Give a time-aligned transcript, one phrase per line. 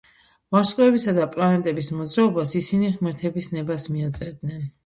[0.55, 4.69] ვარსკვლავებისა და პლანეტების მოძრაობას ისინი ღმერთების ნებას მიაწერდნენ.